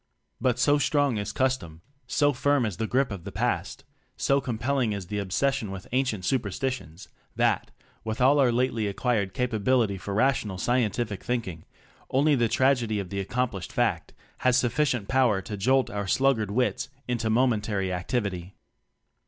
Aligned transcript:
But 0.41 0.57
so 0.57 0.79
strong 0.79 1.19
is 1.19 1.31
custom, 1.31 1.81
so 2.07 2.33
firm 2.33 2.65
is 2.65 2.77
the 2.77 2.87
grip 2.87 3.11
of 3.11 3.23
the 3.23 3.31
past, 3.31 3.83
so 4.17 4.41
compelling 4.41 4.93
is 4.93 5.05
the 5.05 5.19
obses 5.19 5.53
sion 5.53 5.71
of 5.71 5.85
ancient 5.91 6.25
superstitions, 6.25 7.07
that 7.35 7.69
with 8.03 8.19
all 8.19 8.39
our 8.39 8.51
lately 8.51 8.87
acquired 8.87 9.35
capa 9.35 9.59
bility 9.59 9.99
for 9.99 10.15
rational 10.15 10.57
scientific 10.57 11.23
thinking 11.23 11.65
only 12.09 12.33
the 12.33 12.49
tragedy 12.49 12.99
of 12.99 13.09
the 13.09 13.23
accom 13.23 13.51
plished 13.51 13.71
fact 13.71 14.13
has 14.39 14.57
sufficient 14.57 15.07
power 15.07 15.39
to 15.39 15.55
jolt 15.55 15.91
our 15.91 16.07
sluggard 16.07 16.49
wits 16.49 16.89
into 17.07 17.29
momen 17.29 17.61
tary 17.61 17.93
activity. 17.93 18.55